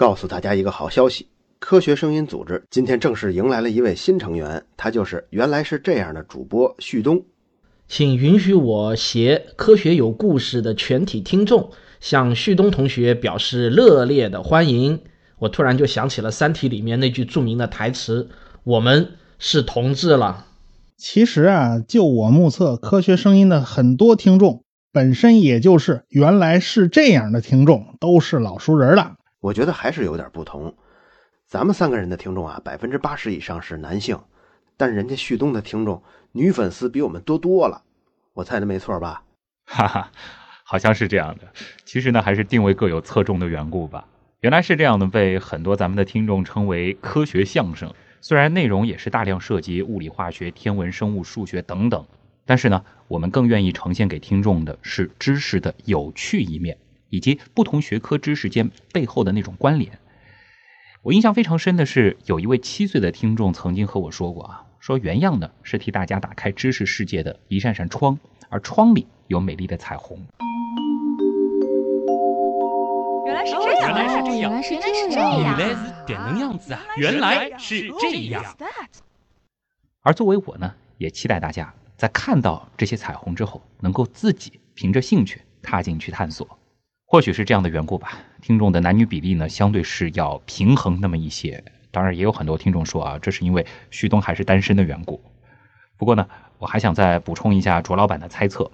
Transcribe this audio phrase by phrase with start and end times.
[0.00, 1.26] 告诉大家一个好消息，
[1.58, 7.22] 科学声音组织今天正式迎来了一位新成员，他就是原来是这样的主播旭东。
[7.86, 15.00] 请允许我携科学有故事的全体听众向旭东同学表示热烈的欢迎。
[15.38, 18.30] 我突然就想起了《三体》里面那句著名的台词
[18.64, 20.46] ：“我们是同志了。”
[20.96, 24.64] 其实啊，就我目测，科学声音的很多听众
[24.94, 29.16] 本身也就是原来是这样的听众，都是老熟人了。
[29.40, 30.74] 我觉得还是有点不同。
[31.46, 34.20] 咱们三个人的听众啊，百分之八十以上是男性，
[34.76, 37.82] 但人家旭东的听众女粉丝比我们多多了。
[38.34, 39.24] 我猜的没错吧？
[39.66, 40.12] 哈哈，
[40.64, 41.48] 好像是这样的。
[41.84, 44.06] 其实呢，还是定位各有侧重的缘故吧。
[44.40, 47.92] 原来是这样的，被很多咱们的听众称为科学相声。
[48.20, 52.06] 虽然内容也是大量涉及物理、化学、天文、生物、数学等等，
[52.46, 56.78] 但是呢，我们更愿意呈现给听众的是知识的有趣一面，
[57.10, 59.98] 以及不同学科知识间背后的那种关联。
[61.02, 64.64] 我印象非常深的是，有一位七岁的听众曾经和我说过啊。
[64.78, 70.18] 说原样呢是替大家打开知识世界的一扇扇窗，而窗里有美丽的彩虹。
[73.26, 76.80] 原来是这样，原来是这样，原来是这样，原来是这样子啊！
[76.96, 78.42] 原来是这样。
[80.00, 86.59] 而作为我呢，也期待大家在看到这些彩虹之后，能够自己凭着兴趣踏进去探索。
[87.12, 91.64] 或许是这样的缘故吧，听众的男女比例呢，相对是要平衡那么一些。
[91.90, 95.20] 当然，也有很多听众说啊，这是因为旭东还是单身的缘故。
[95.96, 98.70] 不过呢，我还想再补充一下卓老板的猜测：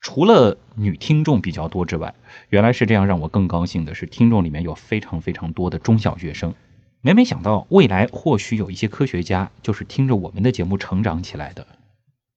[0.00, 2.14] 除了女听众比较多之外，
[2.50, 6.54] 原来是这样，让我更高兴的是，听众里面有非常非常多的中小学生。
[7.00, 11.66] 每每想到未来或许有一些科学家就是听着我们的节目成长起来的，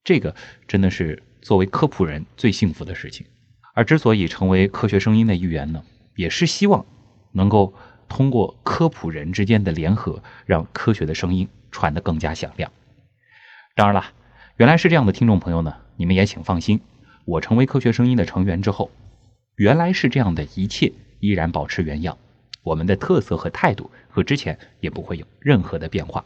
[0.04, 0.34] 这个
[0.68, 3.28] 真的是作为科普人最幸福的事情。
[3.76, 5.84] 而之所以成为科学声音的一员呢，
[6.16, 6.84] 也是希望
[7.34, 7.76] 能够。
[8.08, 12.72] 通过科普人之间的联合，让科学的声音传得更加响亮。
[13.76, 14.06] 当然了，
[14.58, 16.80] 原来是这样的听众朋友呢，你们也请放心，
[17.26, 18.92] 我成为科学声音的成员之后，
[19.56, 22.16] 原来是这样的一切依然保持原样，
[22.62, 26.24] 我们的特色和态度和之前也不会有任何的变化。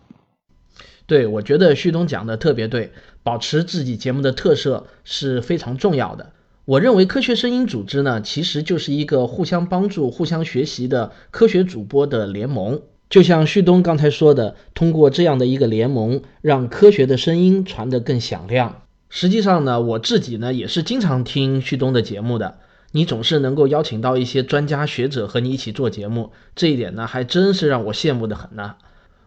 [1.08, 2.92] 对，我觉得旭东讲的特别对，
[3.24, 6.34] 保持自己节目的特色是非常重要的。
[6.70, 12.80] 我认为科学声音组织呢，其实就是一个互相帮助、互相学习的科学主播的联盟。
[13.10, 18.84] 就像旭东刚才说的，通过这样的一个联盟，让科学的声音传得更响亮。
[19.10, 22.60] 实际上呢，我自己呢也是经常听旭东的节目的。
[22.92, 28.76] 你总是能够邀请到一些专家学者和你一起做节目，这一点呢还真是让我羡慕的很呢。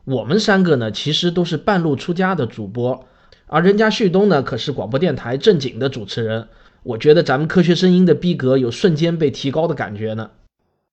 [0.04, 3.04] 我们三个呢其实都是半路出家的主播，
[3.46, 6.46] 而人家旭东呢可是广播电台正经的主持人。
[6.84, 10.32] 我觉得咱们科学声音的逼格有瞬间被提高的感觉呢。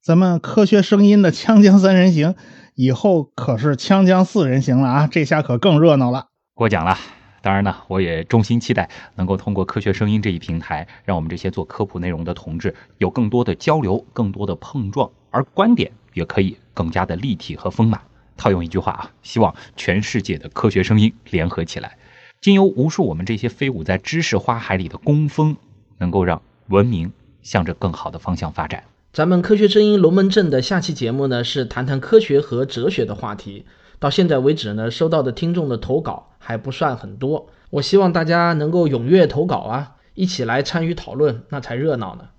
[0.03, 2.35] 咱们科学声音的锵锵三人行
[2.75, 5.07] 以后可是锵锵四人行了啊！
[5.07, 6.27] 这下可更热闹了。
[6.53, 6.95] 过奖了。
[7.41, 17.99] 当然呢，我也衷心期待能够通过科学声音这一平台，让我们这些做科普内容的同志有更多的交流、更多的碰撞，而观点也可以更加的立体和丰满。
[18.37, 21.97] 套用一句话啊，希望全世界的科学声音联合起来，
[22.41, 25.57] 经由无数我们这些飞舞在知识花海里的工蜂。
[25.99, 27.11] 能够让文明
[27.41, 28.83] 向着更好的方向发展。
[29.13, 33.65] 咱们科学声音龙门阵的下期节目呢，是谈谈科学和哲学的话题。
[33.99, 37.49] 到现在为止呢，收到的听众的投稿还不算很多。
[37.69, 42.29] 我希望大家能够踊跃投稿啊，一起来参与讨论，那才热闹呢。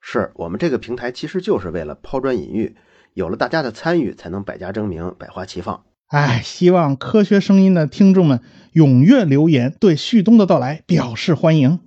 [0.00, 2.76] 是我们这个平台其实就是为了抛砖引玉，
[3.14, 5.84] 有了大家的参与，才能百家争鸣，百花齐放。
[6.08, 8.40] 哎，希望科学声音的听众们
[8.74, 11.80] 踊跃留言，对旭东的到来表示欢迎。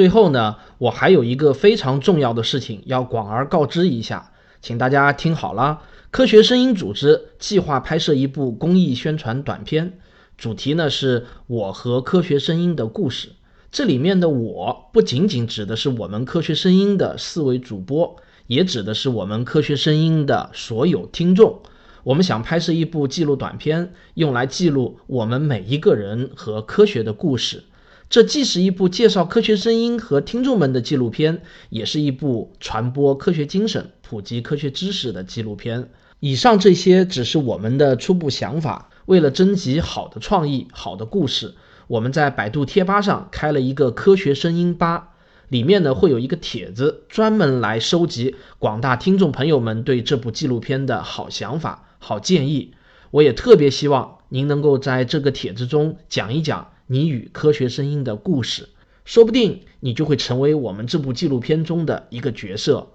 [0.00, 5.82] 最后呢，我还有一个非常重要的事情要广而告之一下，请大家听好了。
[6.10, 9.98] 科学声音组织计划拍摄一部公益宣传短片，
[10.38, 13.32] 主题呢是我和科学声音的故事。
[13.70, 18.16] 这里面的我不仅仅指的是我们科学声音的四位主播，
[18.46, 21.60] 也指的是我们科学声音的所有听众。
[22.04, 27.64] 我们想拍摄一部记录短片，用来记录我们每一个人和科学的故事。
[28.10, 35.90] 这既是一部介绍科学声音和听众们的纪录片，也是一部传播科学精神、普及科学知识的纪录片。
[36.18, 38.90] 以上这些只是我们的初步想法。
[39.06, 41.54] 为了征集好的创意、好的故事，
[41.86, 45.10] 我们在百度贴吧上开了一个科学声音吧，
[45.48, 52.74] 里面呢会有一个帖子，专门来收集广大听众朋友们对这部纪录片的好想法、好建议。
[53.12, 58.68] 我也特别希望您能够在这个帖子中讲一讲你与科学声音的故事，
[59.04, 62.88] 说不定你就会成为我们这部纪录片中的一个角色。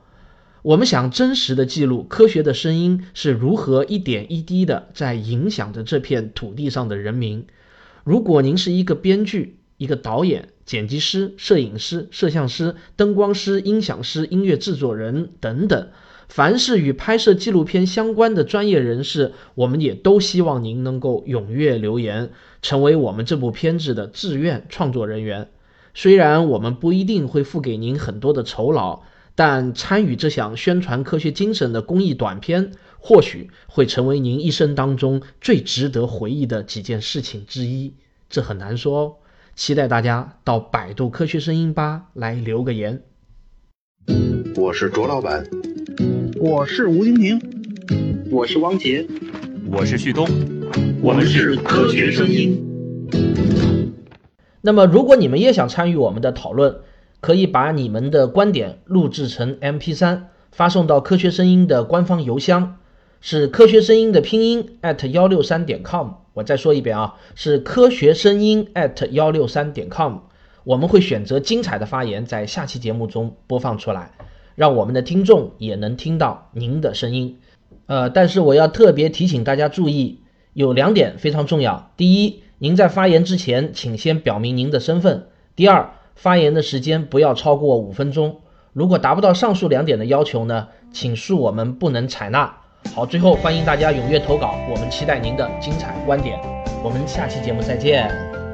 [0.64, 7.48] 我们想真实的记录科学的声音是如何一点一滴的在影响着这片土地上的人民。
[8.04, 15.88] 如果您是一个编剧、一个导演、剪辑师、摄影师、摄像师、灯光师、音响师、音乐制作人等等，
[16.28, 22.32] 凡是与拍摄纪录片相关的专业人士，我们也都希望您能够踊跃留言，
[22.62, 25.50] 成为我们这部片子的志愿创作人员。
[25.94, 29.02] 虽然我们不一定会付给您很多的酬劳。
[29.38, 37.96] 但参与这项宣传科学精神的公益短片，或许会成为您一生当中最值得回忆的几件事情之一。
[38.30, 39.14] 这很难说哦。
[39.54, 43.02] 期待大家到百度科学声音吧来留个言。
[44.56, 45.46] 我是卓老板，
[46.40, 47.40] 我是吴京平，
[48.32, 49.06] 我是汪杰，
[49.72, 50.28] 我是旭东，
[51.02, 52.62] 我们是科学声音。
[54.62, 56.78] 那么，如果你们也想参与我们的讨论，
[57.22, 60.22] 可以把你们的观点录制成 MP3，
[60.52, 62.78] 发送到科学声音的官方邮箱，
[63.22, 66.10] 是科学声音的拼音 at 幺六三点 com。
[66.34, 70.18] 我再说一遍啊，是科学声音 at 幺六三点 com。
[70.64, 74.12] 我们会选择精彩的发言，在下期节目中播放出来，
[74.56, 77.38] 让我们的听众也能听到您的声音。
[77.86, 80.22] 呃，但是我要特别提醒大家注意，
[80.54, 81.92] 有两点非常重要。
[81.98, 85.28] 第一，您在发言之前，请先表明您的身份。
[85.56, 88.38] 第二，发言的时间不要超过五分钟。
[88.74, 92.58] 如果达不到上述两点的要求呢，请恕我们不能采纳。
[92.94, 96.40] 好，最后欢迎大家踊跃投稿，我们期待您的精彩观点。
[96.84, 98.45] 我们下期节目再见。